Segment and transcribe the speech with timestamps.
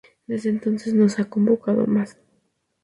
[0.25, 2.17] Desde entonces, no se ha convocado más.